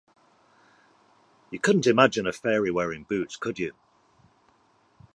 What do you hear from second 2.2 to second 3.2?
a fairy wearing